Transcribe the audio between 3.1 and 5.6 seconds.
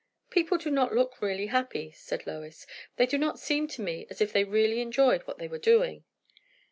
not seem to me as if they really enjoyed what they were